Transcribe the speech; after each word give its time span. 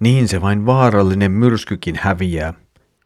Niin 0.00 0.28
se 0.28 0.40
vain 0.40 0.66
vaarallinen 0.66 1.32
myrskykin 1.32 1.96
häviää, 2.00 2.54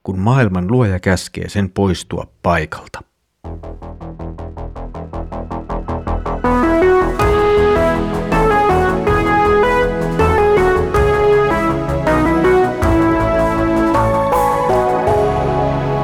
kun 0.03 0.19
maailman 0.19 0.71
luoja 0.71 1.01
käskee 1.01 1.49
sen 1.49 1.71
poistua 1.71 2.27
paikalta. 2.43 3.01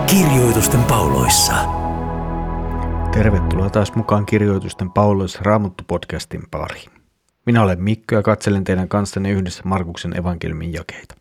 Kirjoitusten 0.06 0.84
pauloissa. 0.84 1.54
Tervetuloa 3.12 3.70
taas 3.70 3.94
mukaan 3.94 4.26
Kirjoitusten 4.26 4.90
pauloissa 4.90 5.40
Raamattu-podcastin 5.42 6.42
pariin. 6.50 6.97
Minä 7.48 7.62
olen 7.62 7.82
Mikko 7.82 8.14
ja 8.14 8.22
katselen 8.22 8.64
teidän 8.64 8.88
kanssanne 8.88 9.30
yhdessä 9.30 9.62
Markuksen 9.64 10.18
evankeliumin 10.18 10.72
jakeita. 10.72 11.14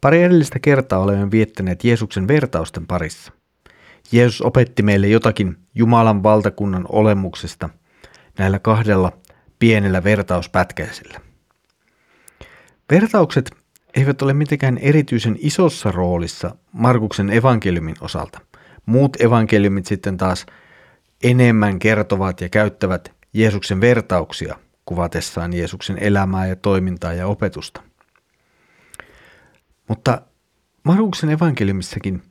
Pari 0.00 0.22
edellistä 0.22 0.58
kertaa 0.58 0.98
olemme 0.98 1.30
viettäneet 1.30 1.84
Jeesuksen 1.84 2.28
vertausten 2.28 2.86
parissa. 2.86 3.32
Jeesus 4.12 4.42
opetti 4.42 4.82
meille 4.82 5.08
jotakin 5.08 5.56
Jumalan 5.74 6.22
valtakunnan 6.22 6.84
olemuksesta 6.88 7.68
näillä 8.38 8.58
kahdella 8.58 9.12
pienellä 9.58 10.04
vertauspätkäisellä. 10.04 11.20
Vertaukset 12.90 13.50
eivät 13.94 14.22
ole 14.22 14.34
mitenkään 14.34 14.78
erityisen 14.78 15.36
isossa 15.38 15.92
roolissa 15.92 16.56
Markuksen 16.72 17.30
evankeliumin 17.30 17.96
osalta. 18.00 18.40
Muut 18.86 19.20
evankeliumit 19.20 19.86
sitten 19.86 20.16
taas 20.16 20.46
enemmän 21.22 21.78
kertovat 21.78 22.40
ja 22.40 22.48
käyttävät 22.48 23.12
Jeesuksen 23.32 23.80
vertauksia 23.80 24.63
kuvatessaan 24.84 25.52
Jeesuksen 25.52 25.98
elämää 26.00 26.46
ja 26.46 26.56
toimintaa 26.56 27.12
ja 27.12 27.26
opetusta. 27.26 27.82
Mutta 29.88 30.20
Markuksen 30.84 31.30
evankeliumissakin 31.30 32.22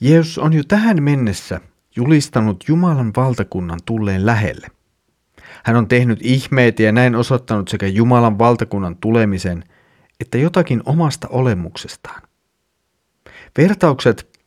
Jeesus 0.00 0.38
on 0.38 0.52
jo 0.52 0.62
tähän 0.68 1.02
mennessä 1.02 1.60
julistanut 1.96 2.64
Jumalan 2.68 3.12
valtakunnan 3.16 3.80
tulleen 3.84 4.26
lähelle. 4.26 4.68
Hän 5.64 5.76
on 5.76 5.88
tehnyt 5.88 6.18
ihmeitä 6.22 6.82
ja 6.82 6.92
näin 6.92 7.14
osoittanut 7.14 7.68
sekä 7.68 7.86
Jumalan 7.86 8.38
valtakunnan 8.38 8.96
tulemisen 8.96 9.64
että 10.20 10.38
jotakin 10.38 10.82
omasta 10.84 11.28
olemuksestaan. 11.28 12.22
Vertaukset 13.58 14.40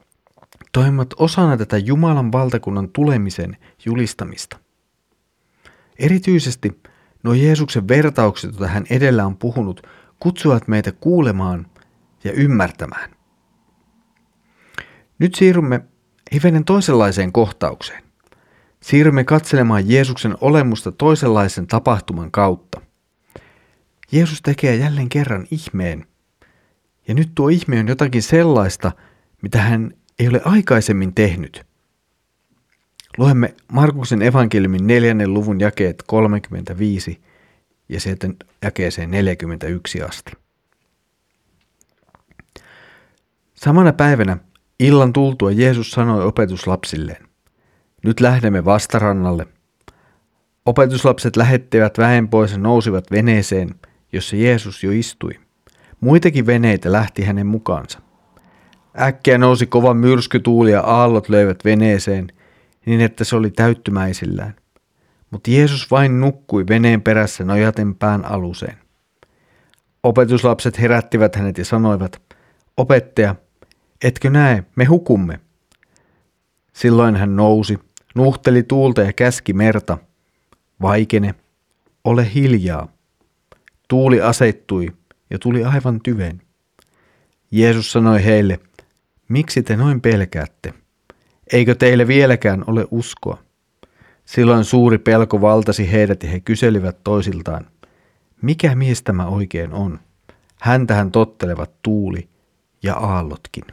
toimivat 0.72 1.14
osana 1.17 1.58
tätä 1.58 1.78
Jumalan 1.78 2.31
valtakunnan 2.31 2.89
tulemisen 2.89 3.58
julistamista. 3.86 4.59
Erityisesti 6.00 6.81
Nuo 7.23 7.34
Jeesuksen 7.34 7.88
vertaukset, 7.88 8.52
joita 8.52 8.67
hän 8.67 8.86
edellä 8.89 9.25
on 9.25 9.38
puhunut, 9.38 9.88
kutsuvat 10.20 10.67
meitä 10.67 10.92
kuulemaan 10.92 11.67
ja 12.23 12.31
ymmärtämään. 12.31 13.09
Nyt 15.20 15.36
siirrymme 15.36 15.81
hivenen 16.34 16.66
toisenlaiseen 16.66 17.31
kohtaukseen. 17.31 18.03
Siirrymme 18.81 19.23
katselemaan 19.23 19.89
Jeesuksen 19.89 20.38
olemusta 20.42 20.92
toisenlaisen 20.92 21.67
tapahtuman 21.67 22.31
kautta. 22.31 22.81
Jeesus 24.11 24.42
tekee 24.42 24.76
jälleen 24.76 25.09
kerran 25.09 25.48
ihmeen. 25.52 26.08
Ja 27.08 27.14
nyt 27.14 27.31
tuo 27.36 27.50
ihme 27.50 27.80
on 27.80 27.88
jotakin 27.88 28.23
sellaista, 28.23 28.92
mitä 29.42 29.61
hän 29.61 29.92
ei 30.20 30.28
ole 30.28 30.42
aikaisemmin 30.45 31.14
tehnyt. 31.14 31.69
Luemme 33.17 33.55
Markuksen 33.71 34.21
evankeliumin 34.21 34.88
neljännen 34.88 35.33
luvun 35.33 35.59
jakeet 35.59 36.03
35 36.07 37.21
ja 37.89 37.99
sieltä 37.99 38.29
jakeeseen 38.61 39.11
41 39.11 40.02
asti. 40.02 40.31
Samana 43.55 43.93
päivänä 43.93 44.37
illan 44.80 45.13
tultua 45.13 45.52
Jeesus 45.52 45.91
sanoi 45.91 46.25
opetuslapsilleen, 46.25 47.27
nyt 48.03 48.19
lähdemme 48.19 48.65
vastarannalle. 48.65 49.48
Opetuslapset 50.65 51.36
lähettivät 51.36 51.98
väen 51.98 52.27
pois 52.27 52.52
ja 52.52 52.58
nousivat 52.58 53.11
veneeseen, 53.11 53.75
jossa 54.14 54.36
Jeesus 54.36 54.83
jo 54.83 54.92
istui. 54.92 55.31
Muitakin 55.99 56.45
veneitä 56.45 56.92
lähti 56.92 57.23
hänen 57.23 57.48
mukaansa. 57.48 57.99
Äkkiä 59.02 59.37
nousi 59.37 59.65
kova 59.65 59.93
myrskytuuli 59.93 60.71
ja 60.71 60.81
aallot 60.81 61.30
löivät 61.30 61.65
veneeseen– 61.65 62.27
niin 62.86 63.02
että 63.02 63.23
se 63.23 63.36
oli 63.36 63.52
täyttymäisillään. 63.52 64.56
Mutta 65.32 65.52
Jeesus 65.52 65.92
vain 65.92 66.20
nukkui 66.20 66.66
veneen 66.70 67.02
perässä 67.02 67.44
nojaten 67.44 67.95
pään 67.95 68.26
aluseen. 68.26 68.78
Opetuslapset 70.04 70.80
herättivät 70.80 71.36
hänet 71.36 71.58
ja 71.58 71.66
sanoivat, 71.66 72.22
opettaja, 72.78 73.36
etkö 74.04 74.30
näe, 74.30 74.64
me 74.76 74.86
hukumme. 74.86 75.40
Silloin 76.73 77.16
hän 77.16 77.36
nousi, 77.36 77.80
nuhteli 78.16 78.64
tuulta 78.64 79.02
ja 79.02 79.14
käski 79.14 79.54
merta, 79.54 79.98
vaikene, 80.82 81.36
ole 82.04 82.34
hiljaa. 82.34 82.88
Tuuli 83.88 84.22
asettui 84.22 84.88
ja 85.30 85.40
tuli 85.40 85.64
aivan 85.64 86.00
tyven. 86.04 86.42
Jeesus 87.52 87.92
sanoi 87.92 88.26
heille, 88.26 88.60
miksi 89.28 89.64
te 89.64 89.76
noin 89.76 90.02
pelkäätte? 90.02 90.73
Eikö 91.54 91.76
teille 91.76 92.08
vieläkään 92.08 92.64
ole 92.67 92.87
uskoa? 92.92 93.37
Silloin 94.26 94.64
suuri 94.64 94.98
pelko 94.98 95.42
valtasi 95.42 95.92
heidät 95.92 96.23
ja 96.23 96.30
he 96.30 96.39
kyselivät 96.39 97.04
toisiltaan, 97.04 97.65
mikä 98.42 98.76
mies 98.76 99.04
tämä 99.04 99.26
oikein 99.26 99.73
on? 99.73 99.99
Häntähän 100.61 101.11
tottelevat 101.11 101.71
tuuli 101.82 102.30
ja 102.83 102.95
aallotkin. 102.95 103.64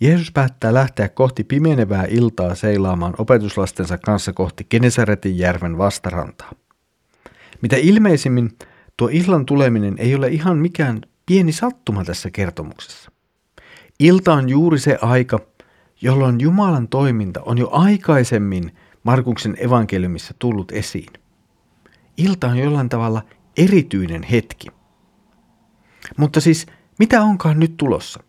Jeesus 0.00 0.32
päättää 0.32 0.74
lähteä 0.74 1.08
kohti 1.08 1.44
pimenevää 1.44 2.06
iltaa 2.08 2.54
seilaamaan 2.54 3.14
opetuslastensa 3.18 3.98
kanssa 3.98 4.32
kohti 4.32 4.64
Genesaretin 4.64 5.38
järven 5.38 5.78
vastarantaa. 5.78 6.52
Mitä 7.62 7.76
ilmeisimmin 7.76 8.50
tuo 8.96 9.08
illan 9.12 9.46
tuleminen 9.46 9.94
ei 9.98 10.14
ole 10.14 10.28
ihan 10.28 10.56
mikään 10.56 11.00
pieni 11.26 11.52
sattuma 11.52 12.04
tässä 12.04 12.30
kertomuksessa. 12.30 13.10
Ilta 13.98 14.32
on 14.32 14.48
juuri 14.48 14.78
se 14.78 14.98
aika, 15.02 15.40
jolloin 16.02 16.40
Jumalan 16.40 16.88
toiminta 16.88 17.42
on 17.42 17.58
jo 17.58 17.68
aikaisemmin 17.72 18.76
Markuksen 19.02 19.56
evankeliumissa 19.58 20.34
tullut 20.38 20.72
esiin. 20.72 21.12
Ilta 22.16 22.46
on 22.46 22.58
jollain 22.58 22.88
tavalla 22.88 23.22
erityinen 23.56 24.22
hetki. 24.22 24.66
Mutta 26.16 26.40
siis, 26.40 26.66
mitä 26.98 27.22
onkaan 27.22 27.60
nyt 27.60 27.76
tulossa? 27.76 28.22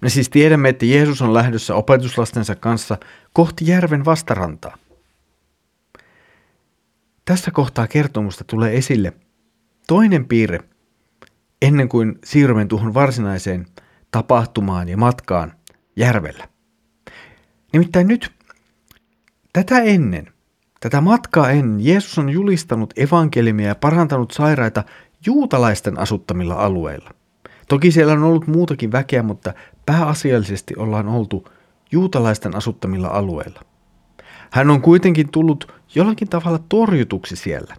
Me 0.00 0.08
siis 0.08 0.28
tiedämme, 0.28 0.68
että 0.68 0.86
Jeesus 0.86 1.22
on 1.22 1.34
lähdössä 1.34 1.74
opetuslastensa 1.74 2.54
kanssa 2.56 2.98
kohti 3.32 3.66
järven 3.66 4.04
vastarantaa. 4.04 4.78
Tässä 7.24 7.50
kohtaa 7.50 7.86
kertomusta 7.86 8.44
tulee 8.44 8.76
esille 8.76 9.12
toinen 9.86 10.26
piirre 10.26 10.60
ennen 11.62 11.88
kuin 11.88 12.18
siirrymme 12.24 12.64
tuohon 12.64 12.94
varsinaiseen 12.94 13.66
tapahtumaan 14.10 14.88
ja 14.88 14.96
matkaan, 14.96 15.52
järvellä. 15.96 16.48
Nimittäin 17.72 18.08
nyt 18.08 18.32
tätä 19.52 19.78
ennen, 19.78 20.32
tätä 20.80 21.00
matkaa 21.00 21.50
ennen, 21.50 21.86
Jeesus 21.86 22.18
on 22.18 22.30
julistanut 22.30 22.98
evankeliumia 22.98 23.68
ja 23.68 23.74
parantanut 23.74 24.30
sairaita 24.30 24.84
juutalaisten 25.26 25.98
asuttamilla 25.98 26.54
alueilla. 26.54 27.10
Toki 27.68 27.90
siellä 27.90 28.12
on 28.12 28.22
ollut 28.22 28.46
muutakin 28.46 28.92
väkeä, 28.92 29.22
mutta 29.22 29.54
pääasiallisesti 29.86 30.74
ollaan 30.76 31.08
oltu 31.08 31.48
juutalaisten 31.92 32.56
asuttamilla 32.56 33.08
alueilla. 33.08 33.60
Hän 34.50 34.70
on 34.70 34.82
kuitenkin 34.82 35.30
tullut 35.30 35.72
jollakin 35.94 36.28
tavalla 36.28 36.60
torjutuksi 36.68 37.36
siellä. 37.36 37.76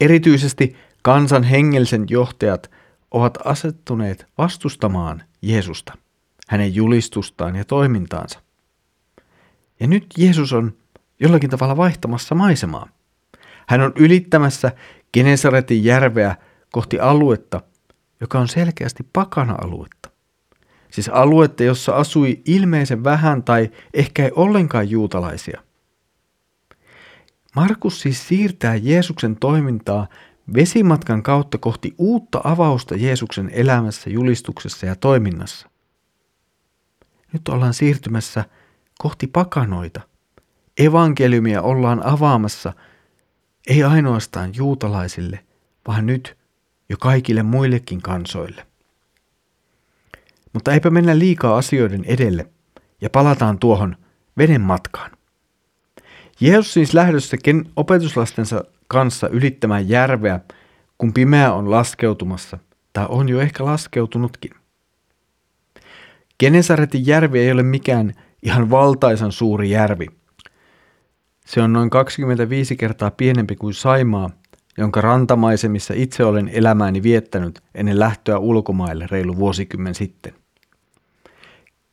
Erityisesti 0.00 0.76
kansan 1.02 1.42
hengellisen 1.42 2.04
johtajat 2.10 2.70
ovat 3.10 3.38
asettuneet 3.44 4.26
vastustamaan 4.38 5.22
Jeesusta 5.42 5.96
hänen 6.50 6.74
julistustaan 6.74 7.56
ja 7.56 7.64
toimintaansa. 7.64 8.40
Ja 9.80 9.86
nyt 9.86 10.06
Jeesus 10.18 10.52
on 10.52 10.72
jollakin 11.20 11.50
tavalla 11.50 11.76
vaihtamassa 11.76 12.34
maisemaa. 12.34 12.88
Hän 13.68 13.80
on 13.80 13.92
ylittämässä 13.96 14.72
Genesaretin 15.14 15.84
järveä 15.84 16.36
kohti 16.72 17.00
aluetta, 17.00 17.60
joka 18.20 18.38
on 18.38 18.48
selkeästi 18.48 19.06
pakana-aluetta. 19.12 20.10
Siis 20.90 21.08
aluetta, 21.08 21.64
jossa 21.64 21.92
asui 21.92 22.40
ilmeisen 22.44 23.04
vähän 23.04 23.42
tai 23.42 23.70
ehkä 23.94 24.24
ei 24.24 24.30
ollenkaan 24.34 24.90
juutalaisia. 24.90 25.60
Markus 27.56 28.00
siis 28.00 28.28
siirtää 28.28 28.74
Jeesuksen 28.74 29.36
toimintaa 29.36 30.06
vesimatkan 30.54 31.22
kautta 31.22 31.58
kohti 31.58 31.94
uutta 31.98 32.40
avausta 32.44 32.96
Jeesuksen 32.96 33.50
elämässä, 33.52 34.10
julistuksessa 34.10 34.86
ja 34.86 34.96
toiminnassa. 34.96 35.69
Nyt 37.32 37.48
ollaan 37.48 37.74
siirtymässä 37.74 38.44
kohti 38.98 39.26
pakanoita. 39.26 40.00
Evankeliumia 40.78 41.62
ollaan 41.62 42.06
avaamassa 42.06 42.72
ei 43.66 43.82
ainoastaan 43.82 44.50
juutalaisille, 44.54 45.44
vaan 45.88 46.06
nyt 46.06 46.36
jo 46.88 46.96
kaikille 46.96 47.42
muillekin 47.42 48.02
kansoille. 48.02 48.66
Mutta 50.52 50.72
eipä 50.72 50.90
mennä 50.90 51.18
liikaa 51.18 51.56
asioiden 51.56 52.04
edelle 52.04 52.46
ja 53.00 53.10
palataan 53.10 53.58
tuohon 53.58 53.96
veden 54.38 54.60
matkaan. 54.60 55.10
Jeesus 56.40 56.72
siis 56.72 56.94
lähdössä 56.94 57.36
opetuslastensa 57.76 58.64
kanssa 58.88 59.28
ylittämään 59.28 59.88
järveä, 59.88 60.40
kun 60.98 61.12
pimeä 61.12 61.52
on 61.52 61.70
laskeutumassa, 61.70 62.58
tai 62.92 63.06
on 63.08 63.28
jo 63.28 63.40
ehkä 63.40 63.64
laskeutunutkin. 63.64 64.59
Genesaretin 66.40 67.06
järvi 67.06 67.40
ei 67.40 67.52
ole 67.52 67.62
mikään 67.62 68.12
ihan 68.42 68.70
valtaisan 68.70 69.32
suuri 69.32 69.70
järvi. 69.70 70.06
Se 71.46 71.62
on 71.62 71.72
noin 71.72 71.90
25 71.90 72.76
kertaa 72.76 73.10
pienempi 73.10 73.56
kuin 73.56 73.74
Saimaa, 73.74 74.30
jonka 74.78 75.00
rantamaisemissa 75.00 75.94
itse 75.96 76.24
olen 76.24 76.48
elämääni 76.48 77.02
viettänyt 77.02 77.60
ennen 77.74 78.00
lähtöä 78.00 78.38
ulkomaille 78.38 79.06
reilu 79.10 79.36
vuosikymmen 79.36 79.94
sitten. 79.94 80.34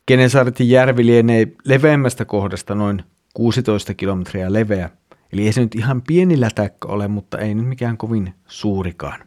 Genesaretin 0.07 0.69
järvi 0.69 1.05
lienee 1.05 1.47
leveämmästä 1.63 2.25
kohdasta 2.25 2.75
noin 2.75 3.03
16 3.33 3.93
kilometriä 3.93 4.53
leveä, 4.53 4.89
eli 5.33 5.45
ei 5.45 5.53
se 5.53 5.61
nyt 5.61 5.75
ihan 5.75 6.01
pieni 6.01 6.41
lätäkkö 6.41 6.87
ole, 6.87 7.07
mutta 7.07 7.37
ei 7.37 7.55
nyt 7.55 7.67
mikään 7.67 7.97
kovin 7.97 8.33
suurikaan. 8.47 9.19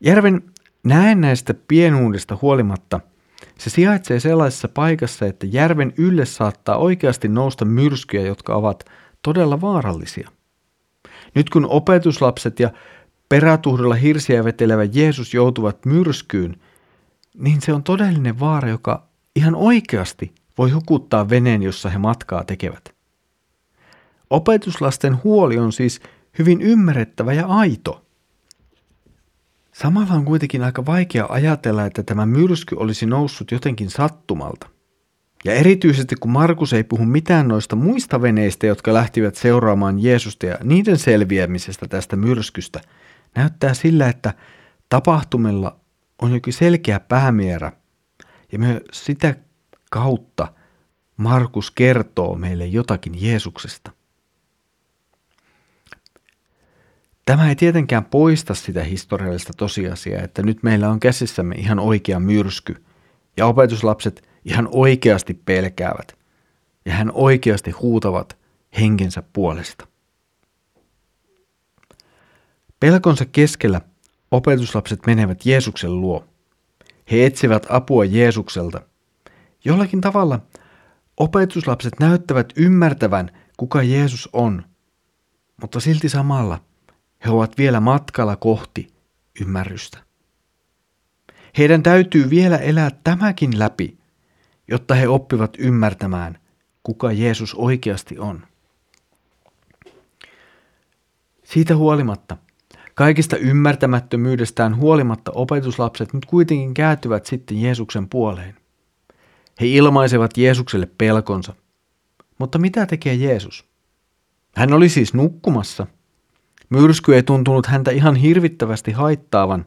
Järven 0.00 0.42
näennäistä 0.84 1.54
pienuudesta 1.68 2.38
huolimatta 2.42 3.00
se 3.58 3.70
sijaitsee 3.70 4.20
sellaisessa 4.20 4.68
paikassa, 4.68 5.26
että 5.26 5.46
järven 5.46 5.92
ylle 5.96 6.26
saattaa 6.26 6.76
oikeasti 6.76 7.28
nousta 7.28 7.64
myrskyjä, 7.64 8.26
jotka 8.26 8.54
ovat 8.54 8.84
todella 9.22 9.60
vaarallisia. 9.60 10.30
Nyt 11.34 11.50
kun 11.50 11.66
opetuslapset 11.66 12.60
ja 12.60 12.70
perätuhdella 13.28 13.94
hirsiä 13.94 14.44
vetelevä 14.44 14.84
Jeesus 14.84 15.34
joutuvat 15.34 15.84
myrskyyn, 15.84 16.56
niin 17.38 17.60
se 17.60 17.72
on 17.72 17.82
todellinen 17.82 18.40
vaara, 18.40 18.68
joka 18.68 19.06
ihan 19.36 19.54
oikeasti 19.54 20.34
voi 20.58 20.70
hukuttaa 20.70 21.28
veneen, 21.28 21.62
jossa 21.62 21.88
he 21.88 21.98
matkaa 21.98 22.44
tekevät. 22.44 22.94
Opetuslasten 24.30 25.24
huoli 25.24 25.58
on 25.58 25.72
siis 25.72 26.00
hyvin 26.38 26.60
ymmärrettävä 26.60 27.32
ja 27.32 27.46
aito. 27.46 28.06
Samalla 29.82 30.14
on 30.14 30.24
kuitenkin 30.24 30.62
aika 30.62 30.86
vaikea 30.86 31.26
ajatella, 31.28 31.86
että 31.86 32.02
tämä 32.02 32.26
myrsky 32.26 32.76
olisi 32.78 33.06
noussut 33.06 33.50
jotenkin 33.50 33.90
sattumalta. 33.90 34.66
Ja 35.44 35.54
erityisesti 35.54 36.16
kun 36.16 36.30
Markus 36.30 36.72
ei 36.72 36.84
puhu 36.84 37.04
mitään 37.04 37.48
noista 37.48 37.76
muista 37.76 38.22
veneistä, 38.22 38.66
jotka 38.66 38.94
lähtivät 38.94 39.34
seuraamaan 39.34 40.02
Jeesusta 40.02 40.46
ja 40.46 40.58
niiden 40.64 40.98
selviämisestä 40.98 41.88
tästä 41.88 42.16
myrskystä, 42.16 42.80
näyttää 43.34 43.74
sillä, 43.74 44.08
että 44.08 44.34
tapahtumilla 44.88 45.80
on 46.22 46.32
jokin 46.32 46.52
selkeä 46.52 47.00
päämierä. 47.00 47.72
Ja 48.52 48.58
myös 48.58 48.82
sitä 48.92 49.34
kautta 49.90 50.48
Markus 51.16 51.70
kertoo 51.70 52.34
meille 52.34 52.66
jotakin 52.66 53.22
Jeesuksesta. 53.22 53.90
Tämä 57.30 57.48
ei 57.48 57.56
tietenkään 57.56 58.04
poista 58.04 58.54
sitä 58.54 58.84
historiallista 58.84 59.52
tosiasiaa, 59.56 60.22
että 60.22 60.42
nyt 60.42 60.62
meillä 60.62 60.90
on 60.90 61.00
käsissämme 61.00 61.54
ihan 61.54 61.78
oikea 61.78 62.20
myrsky, 62.20 62.84
ja 63.36 63.46
opetuslapset 63.46 64.28
ihan 64.44 64.68
oikeasti 64.72 65.34
pelkäävät, 65.34 66.18
ja 66.84 66.92
hän 66.92 67.10
oikeasti 67.14 67.70
huutavat 67.70 68.38
henkensä 68.80 69.22
puolesta. 69.32 69.86
Pelkonsa 72.80 73.24
keskellä 73.26 73.80
opetuslapset 74.30 75.06
menevät 75.06 75.46
Jeesuksen 75.46 76.00
luo. 76.00 76.24
He 77.10 77.26
etsivät 77.26 77.66
apua 77.68 78.04
Jeesukselta. 78.04 78.82
Jollakin 79.64 80.00
tavalla 80.00 80.40
opetuslapset 81.16 81.92
näyttävät 82.00 82.52
ymmärtävän, 82.56 83.30
kuka 83.56 83.82
Jeesus 83.82 84.28
on, 84.32 84.64
mutta 85.60 85.80
silti 85.80 86.08
samalla 86.08 86.69
he 87.24 87.30
ovat 87.30 87.58
vielä 87.58 87.80
matkalla 87.80 88.36
kohti 88.36 88.92
ymmärrystä. 89.40 89.98
Heidän 91.58 91.82
täytyy 91.82 92.30
vielä 92.30 92.58
elää 92.58 92.90
tämäkin 93.04 93.58
läpi, 93.58 93.98
jotta 94.68 94.94
he 94.94 95.08
oppivat 95.08 95.56
ymmärtämään, 95.58 96.38
kuka 96.82 97.12
Jeesus 97.12 97.54
oikeasti 97.54 98.18
on. 98.18 98.46
Siitä 101.44 101.76
huolimatta– 101.76 102.36
Kaikista 103.00 103.36
ymmärtämättömyydestään 103.36 104.76
huolimatta 104.76 105.32
opetuslapset 105.34 106.12
nyt 106.12 106.26
kuitenkin 106.26 106.74
kääntyvät 106.74 107.26
sitten 107.26 107.62
Jeesuksen 107.62 108.08
puoleen. 108.08 108.56
He 109.60 109.66
ilmaisevat 109.66 110.36
Jeesukselle 110.36 110.88
pelkonsa. 110.98 111.54
Mutta 112.38 112.58
mitä 112.58 112.86
tekee 112.86 113.14
Jeesus? 113.14 113.66
Hän 114.56 114.72
oli 114.72 114.88
siis 114.88 115.14
nukkumassa. 115.14 115.86
Myrsky 116.70 117.14
ei 117.14 117.22
tuntunut 117.22 117.66
häntä 117.66 117.90
ihan 117.90 118.16
hirvittävästi 118.16 118.92
haittaavan. 118.92 119.66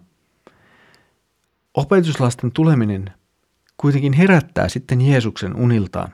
Opetuslasten 1.73 2.51
tuleminen 2.51 3.13
kuitenkin 3.77 4.13
herättää 4.13 4.69
sitten 4.69 5.01
Jeesuksen 5.01 5.55
uniltaan. 5.55 6.11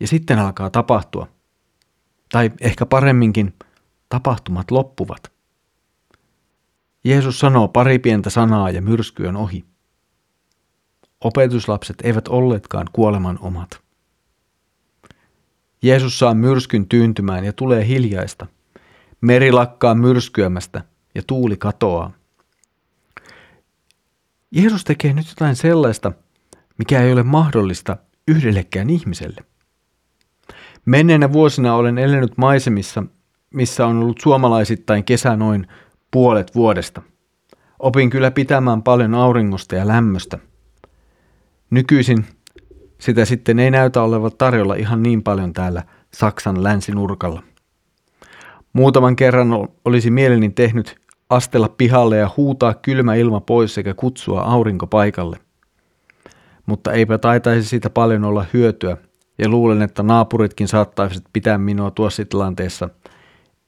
Ja 0.00 0.06
sitten 0.06 0.38
alkaa 0.38 0.70
tapahtua. 0.70 1.28
Tai 2.32 2.50
ehkä 2.60 2.86
paremminkin, 2.86 3.54
tapahtumat 4.08 4.70
loppuvat. 4.70 5.32
Jeesus 7.04 7.38
sanoo 7.38 7.68
pari 7.68 7.98
pientä 7.98 8.30
sanaa 8.30 8.70
ja 8.70 8.82
myrsky 8.82 9.26
on 9.26 9.36
ohi. 9.36 9.64
Opetuslapset 11.20 11.96
eivät 12.04 12.28
olleetkaan 12.28 12.86
kuoleman 12.92 13.38
omat. 13.40 13.80
Jeesus 15.82 16.18
saa 16.18 16.34
myrskyn 16.34 16.88
tyyntymään 16.88 17.44
ja 17.44 17.52
tulee 17.52 17.86
hiljaista. 17.86 18.46
Meri 19.20 19.52
lakkaa 19.52 19.94
myrskyämästä 19.94 20.84
ja 21.14 21.22
tuuli 21.26 21.56
katoaa. 21.56 22.12
Jeesus 24.50 24.84
tekee 24.84 25.12
nyt 25.12 25.28
jotain 25.28 25.56
sellaista, 25.56 26.12
mikä 26.78 27.02
ei 27.02 27.12
ole 27.12 27.22
mahdollista 27.22 27.96
yhdellekään 28.28 28.90
ihmiselle. 28.90 29.44
Menneenä 30.86 31.32
vuosina 31.32 31.74
olen 31.74 31.98
elänyt 31.98 32.32
maisemissa, 32.36 33.02
missä 33.54 33.86
on 33.86 33.96
ollut 33.96 34.20
suomalaisittain 34.20 35.04
kesä 35.04 35.36
noin 35.36 35.66
puolet 36.10 36.54
vuodesta. 36.54 37.02
Opin 37.78 38.10
kyllä 38.10 38.30
pitämään 38.30 38.82
paljon 38.82 39.14
auringosta 39.14 39.74
ja 39.74 39.86
lämmöstä. 39.86 40.38
Nykyisin 41.70 42.26
sitä 42.98 43.24
sitten 43.24 43.58
ei 43.58 43.70
näytä 43.70 44.02
olevan 44.02 44.30
tarjolla 44.38 44.74
ihan 44.74 45.02
niin 45.02 45.22
paljon 45.22 45.52
täällä 45.52 45.82
Saksan 46.14 46.62
länsinurkalla. 46.62 47.42
Muutaman 48.72 49.16
kerran 49.16 49.68
olisi 49.84 50.10
mieleni 50.10 50.50
tehnyt 50.50 51.00
astella 51.30 51.68
pihalle 51.68 52.16
ja 52.16 52.30
huutaa 52.36 52.74
kylmä 52.74 53.14
ilma 53.14 53.40
pois 53.40 53.74
sekä 53.74 53.94
kutsua 53.94 54.40
aurinko 54.40 54.86
paikalle. 54.86 55.36
Mutta 56.66 56.92
eipä 56.92 57.18
taitaisi 57.18 57.68
siitä 57.68 57.90
paljon 57.90 58.24
olla 58.24 58.44
hyötyä, 58.52 58.96
ja 59.38 59.48
luulen, 59.48 59.82
että 59.82 60.02
naapuritkin 60.02 60.68
saattaisivat 60.68 61.24
pitää 61.32 61.58
minua 61.58 61.90
tuossa 61.90 62.24
tilanteessa, 62.24 62.88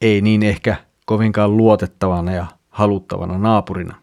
ei 0.00 0.20
niin 0.20 0.42
ehkä 0.42 0.76
kovinkaan 1.06 1.56
luotettavana 1.56 2.32
ja 2.32 2.46
haluttavana 2.68 3.38
naapurina. 3.38 3.94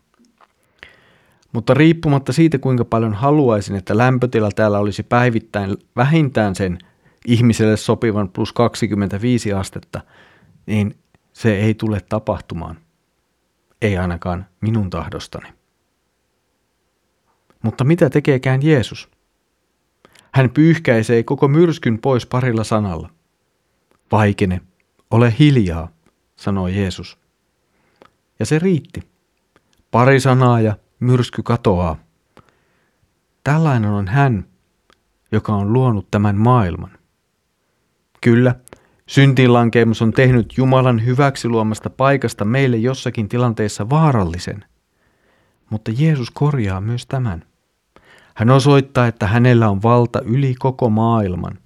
Mutta 1.54 1.74
riippumatta 1.74 2.34
siitä, 2.34 2.58
kuinka 2.58 2.86
paljon 2.86 3.14
haluaisin, 3.14 3.76
että 3.76 3.98
lämpötila 3.98 4.50
täällä 4.56 4.80
olisi 4.80 5.04
päivittäin 5.04 5.78
vähintään 5.96 6.56
sen 6.56 6.78
ihmiselle 7.28 7.78
sopivan 7.78 8.30
plus 8.30 8.54
25 8.54 9.54
astetta, 9.54 10.02
niin 10.70 10.98
se 11.34 11.56
ei 11.56 11.74
tule 11.74 12.02
tapahtumaan. 12.10 12.78
Ei 13.82 13.98
ainakaan 13.98 14.46
minun 14.62 14.90
tahdostani. 14.90 15.54
Mutta 17.64 17.84
mitä 17.84 18.10
tekeekään 18.10 18.64
Jeesus? 18.64 19.10
Hän 20.34 20.50
pyyhkäisee 20.50 21.24
koko 21.24 21.48
myrskyn 21.48 22.00
pois 22.00 22.26
parilla 22.26 22.64
sanalla. 22.64 23.10
Vaikene, 24.12 24.62
ole 25.12 25.34
hiljaa, 25.40 25.90
sanoi 26.36 26.76
Jeesus. 26.76 27.18
Ja 28.40 28.46
se 28.46 28.60
riitti. 28.60 29.10
Pari 29.92 30.20
sanaa 30.20 30.62
ja 30.62 30.78
myrsky 31.00 31.44
katoaa. 31.44 31.98
Tällainen 33.44 33.90
on 33.90 34.08
hän, 34.08 34.46
joka 35.32 35.54
on 35.54 35.74
luonut 35.74 36.08
tämän 36.12 36.36
maailman. 36.36 36.92
Kyllä, 38.22 38.56
syntiinlankeemus 39.10 40.02
on 40.02 40.12
tehnyt 40.12 40.58
Jumalan 40.58 41.06
hyväksi 41.06 41.50
luomasta 41.50 41.90
paikasta 41.90 42.46
meille 42.46 42.78
jossakin 42.78 43.30
tilanteessa 43.30 43.90
vaarallisen. 43.90 44.66
Mutta 45.70 45.92
Jeesus 45.98 46.32
korjaa 46.32 46.82
myös 46.82 47.06
tämän. 47.06 47.46
Hän 48.36 48.50
osoittaa, 48.50 49.08
että 49.08 49.28
hänellä 49.28 49.70
on 49.70 49.84
valta 49.84 50.22
yli 50.22 50.56
koko 50.60 50.90
maailman, 50.90 51.60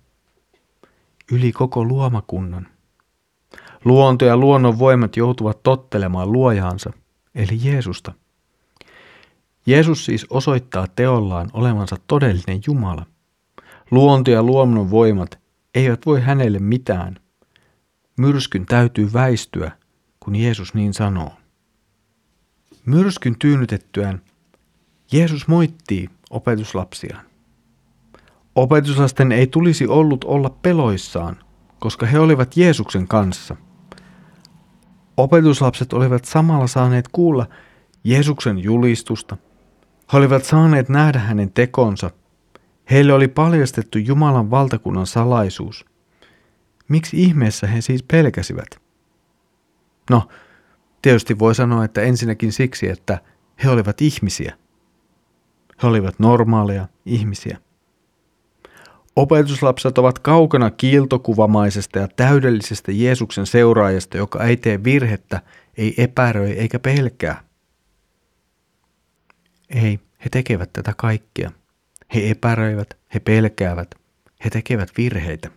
yli 1.32 1.52
koko 1.52 1.86
luomakunnan. 1.86 2.68
Luonto 3.86 4.26
ja 4.26 4.38
luonnon 4.38 4.80
voimat 4.80 5.18
joutuvat 5.18 5.64
tottelemaan 5.64 6.32
luojaansa, 6.32 6.94
eli 7.36 7.60
Jeesusta. 7.64 8.14
Jeesus 9.66 10.06
siis 10.06 10.26
osoittaa 10.30 10.88
teollaan 10.96 11.50
olevansa 11.54 11.96
todellinen 12.08 12.62
Jumala. 12.68 13.06
Luonto 13.92 14.32
ja 14.32 14.44
luonnon 14.44 14.92
voimat 14.92 15.40
eivät 15.76 16.06
voi 16.06 16.22
hänelle 16.22 16.60
mitään. 16.60 17.23
Myrskyn 18.17 18.65
täytyy 18.65 19.13
väistyä, 19.13 19.72
kun 20.20 20.36
Jeesus 20.36 20.74
niin 20.74 20.93
sanoo. 20.93 21.32
Myrskyn 22.86 23.36
tyynnytettyään 23.39 24.22
Jeesus 25.12 25.48
moittii 25.48 26.10
opetuslapsiaan. 26.29 27.25
Opetuslasten 28.55 29.32
ei 29.32 29.48
tulisi 29.48 29.88
ollut 29.88 30.24
olla 30.24 30.50
peloissaan, 30.50 31.38
koska 31.79 32.05
he 32.05 32.20
olivat 32.20 32.58
Jeesuksen 32.58 33.08
kanssa. 33.08 33.55
Opetuslapset 35.17 35.93
olivat 35.93 36.25
samalla 36.25 36.67
saaneet 36.67 37.08
kuulla 37.12 37.46
Jeesuksen 38.03 38.60
julistusta. 38.60 39.38
He 40.13 40.17
olivat 40.17 40.43
saaneet 40.43 40.89
nähdä 40.89 41.20
hänen 41.20 41.51
tekonsa. 41.51 42.12
Heille 42.91 43.13
oli 43.13 43.27
paljastettu 43.27 43.98
Jumalan 43.98 44.51
valtakunnan 44.51 45.08
salaisuus. 45.08 45.86
Miksi 46.88 47.24
ihmeessä 47.24 47.68
he 47.68 47.82
siis 47.82 48.04
pelkäsivät? 48.04 48.68
No, 50.10 50.28
tietysti 51.02 51.40
voi 51.40 51.56
sanoa, 51.56 51.86
että 51.86 52.02
ensinnäkin 52.02 52.52
siksi, 52.52 52.90
että 52.90 53.22
he 53.63 53.70
olivat 53.70 54.02
ihmisiä. 54.02 54.58
He 55.84 55.88
olivat 55.88 56.20
normaaleja 56.20 56.88
ihmisiä. 57.06 57.58
Opetuslapset 59.16 59.98
ovat 59.98 60.20
kaukana 60.20 60.72
kiiltokuvamaisesta 60.72 62.00
ja 62.00 62.08
täydellisestä 62.08 62.92
Jeesuksen 62.92 63.46
seuraajasta, 63.46 64.18
joka 64.18 64.44
ei 64.44 64.58
tee 64.58 64.84
virhettä, 64.84 65.42
ei 65.78 65.94
epäröi 65.98 66.52
eikä 66.52 66.80
pelkää. 66.80 67.44
Ei, 69.70 70.00
he 70.25 70.30
tekevät 70.32 70.74
tätä 70.74 70.94
kaikkea. 70.98 71.52
He 72.16 72.30
epäröivät, 72.30 72.98
he 73.13 73.20
pelkäävät, 73.20 73.96
he 74.46 74.50
tekevät 74.50 74.90
virheitä. 74.98 75.50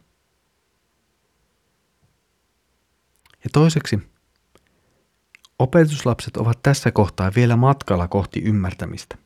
Toiseksi, 3.61 3.99
opetuslapset 5.59 6.37
ovat 6.37 6.63
tässä 6.63 6.91
kohtaa 6.91 7.33
vielä 7.37 7.57
matkalla 7.57 8.09
kohti 8.09 8.43
ymmärtämistä. 8.43 9.19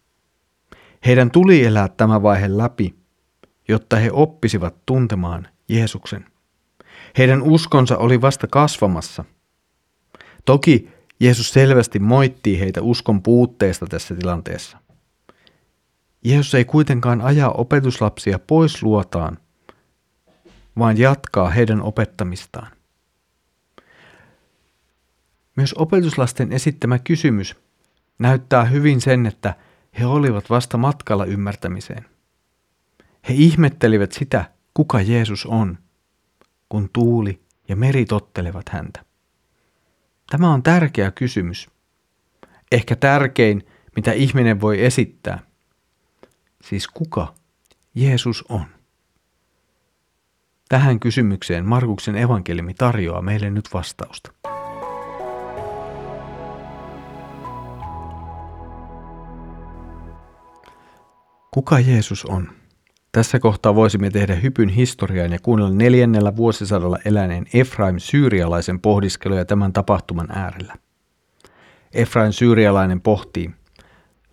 Heidän 1.06 1.30
tuli 1.30 1.64
elää 1.64 1.88
tämä 1.88 2.22
vaihe 2.22 2.58
läpi– 2.58 2.94
jotta 3.68 3.96
he 3.96 4.10
oppisivat 4.12 4.74
tuntemaan 4.86 5.48
Jeesuksen. 5.68 6.24
Heidän 7.18 7.42
uskonsa 7.42 7.98
oli 7.98 8.20
vasta 8.20 8.46
kasvamassa. 8.46 9.24
Toki 10.44 10.90
Jeesus 11.20 11.50
selvästi 11.50 11.98
moittii 11.98 12.60
heitä 12.60 12.82
uskon 12.82 13.22
puutteesta 13.22 13.86
tässä 13.86 14.14
tilanteessa. 14.14 14.78
Jeesus 16.24 16.54
ei 16.54 16.64
kuitenkaan 16.64 17.20
aja 17.20 17.48
opetuslapsia 17.48 18.38
pois 18.38 18.82
luotaan, 18.82 19.38
vaan 20.78 20.98
jatkaa 20.98 21.50
heidän 21.50 21.82
opettamistaan. 21.82 22.79
Myös 25.60 25.74
opetuslasten 25.78 26.52
esittämä 26.52 26.98
kysymys 26.98 27.56
näyttää 28.18 28.64
hyvin 28.64 29.00
sen, 29.00 29.26
että 29.26 29.54
he 29.98 30.06
olivat 30.06 30.50
vasta 30.50 30.78
matkalla 30.78 31.24
ymmärtämiseen. 31.24 32.04
He 33.28 33.34
ihmettelivät 33.34 34.12
sitä, 34.12 34.50
kuka 34.74 35.00
Jeesus 35.00 35.46
on, 35.46 35.78
kun 36.68 36.90
tuuli 36.92 37.42
ja 37.68 37.76
meri 37.76 38.04
tottelevat 38.04 38.68
häntä. 38.68 39.04
Tämä 40.30 40.52
on 40.52 40.62
tärkeä 40.62 41.10
kysymys. 41.10 41.70
Ehkä 42.72 42.96
tärkein, 42.96 43.66
mitä 43.96 44.12
ihminen 44.12 44.60
voi 44.60 44.84
esittää. 44.84 45.38
Siis 46.64 46.88
kuka 46.88 47.34
Jeesus 47.94 48.44
on? 48.48 48.66
Tähän 50.68 51.00
kysymykseen 51.00 51.66
Markuksen 51.66 52.16
evankeliumi 52.16 52.74
tarjoaa 52.74 53.22
meille 53.22 53.50
nyt 53.50 53.68
vastausta. 53.74 54.32
Kuka 61.54 61.80
Jeesus 61.80 62.24
on? 62.24 62.48
Tässä 63.12 63.38
kohtaa 63.38 63.74
voisimme 63.74 64.10
tehdä 64.10 64.34
hypyn 64.34 64.68
historiaan 64.68 65.32
ja 65.32 65.38
kuunnella 65.42 65.74
neljännellä 65.74 66.36
vuosisadalla 66.36 66.98
eläneen 67.04 67.46
Efraim 67.54 67.98
syyrialaisen 67.98 68.80
pohdiskeluja 68.80 69.44
tämän 69.44 69.72
tapahtuman 69.72 70.30
äärellä. 70.30 70.74
Efraim 71.92 72.32
syyrialainen 72.32 73.00
pohtii, 73.00 73.50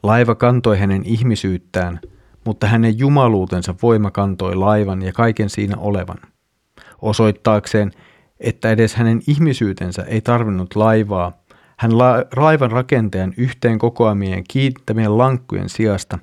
laiva 0.04 0.36
kantoi 0.36 0.80
hänen 0.80 1.06
ihmisyyttään, 1.06 2.00
mutta 2.46 2.68
hänen 2.68 3.00
jumaluutensa 3.00 3.76
voima 3.82 4.12
kantoi 4.12 4.56
laivan 4.56 5.02
ja 5.02 5.14
kaiken 5.14 5.50
siinä 5.50 5.78
olevan. 5.78 6.18
Osoittaakseen, 7.02 7.92
että 8.40 8.72
edes 8.72 8.96
hänen 8.96 9.22
ihmisyytensä 9.28 10.02
ei 10.02 10.22
tarvinnut 10.22 10.76
laivaa, 10.76 11.32
hän 11.78 11.98
la- 11.98 12.26
laivan 12.36 12.72
rakentajan 12.72 13.34
yhteen 13.38 13.80
kokoamien 13.80 14.44
kiittämien 14.48 15.18
lankkujen 15.18 15.70
sijasta 15.70 16.20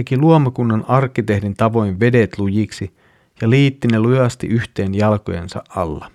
teki 0.00 0.16
luomakunnan 0.16 0.84
arkkitehdin 0.88 1.54
tavoin 1.54 2.00
vedet 2.00 2.38
lujiksi 2.38 2.96
ja 3.40 3.50
liitti 3.50 3.88
ne 3.88 4.00
lujasti 4.00 4.46
yhteen 4.46 4.94
jalkojensa 4.94 5.64
alla. 5.68 6.10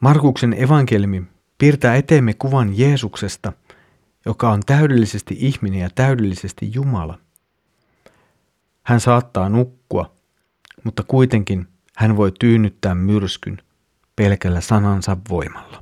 Markuksen 0.00 0.62
evankeliumi 0.62 1.22
piirtää 1.58 1.96
eteemme 1.96 2.34
kuvan 2.34 2.78
Jeesuksesta, 2.78 3.52
joka 4.26 4.50
on 4.50 4.60
täydellisesti 4.66 5.36
ihminen 5.38 5.80
ja 5.80 5.90
täydellisesti 5.94 6.70
Jumala. 6.74 7.18
Hän 8.82 9.00
saattaa 9.00 9.48
nukkua, 9.48 10.12
mutta 10.84 11.02
kuitenkin 11.02 11.68
hän 11.96 12.16
voi 12.16 12.32
tyynnyttää 12.40 12.94
myrskyn 12.94 13.58
pelkällä 14.16 14.60
sanansa 14.60 15.16
voimalla. 15.28 15.81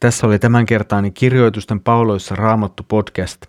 Tässä 0.00 0.26
oli 0.26 0.38
tämänkertainen 0.38 1.12
kirjoitusten 1.12 1.80
pauloissa 1.80 2.34
raamattu 2.34 2.82
podcast. 2.88 3.46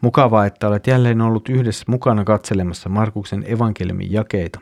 Mukavaa, 0.00 0.46
että 0.46 0.68
olet 0.68 0.86
jälleen 0.86 1.20
ollut 1.20 1.48
yhdessä 1.48 1.84
mukana 1.88 2.24
katselemassa 2.24 2.88
Markuksen 2.88 3.44
evankeliumin 3.46 4.12
jakeita. 4.12 4.60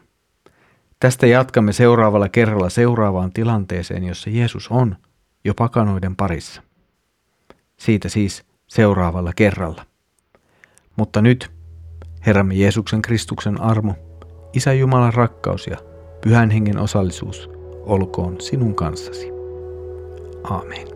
Tästä 1.00 1.26
jatkamme 1.26 1.72
seuraavalla 1.72 2.28
kerralla 2.28 2.70
seuraavaan 2.70 3.32
tilanteeseen, 3.32 4.04
jossa 4.04 4.30
Jeesus 4.30 4.68
on 4.68 4.96
jo 5.44 5.54
pakanoiden 5.54 6.16
parissa. 6.16 6.62
Siitä 7.76 8.08
siis 8.08 8.44
seuraavalla 8.66 9.32
kerralla. 9.36 9.86
Mutta 10.96 11.22
nyt 11.22 11.50
Herramme 12.26 12.54
Jeesuksen 12.54 13.02
Kristuksen 13.02 13.60
armo, 13.60 13.94
Isä 14.52 14.72
Jumalan 14.72 15.14
rakkaus 15.14 15.66
ja 15.66 15.76
Pyhän 16.20 16.50
Hengen 16.50 16.78
osallisuus 16.78 17.50
olkoon 17.86 18.40
sinun 18.40 18.74
kanssasi. 18.74 19.28
Aamen. 20.44 20.93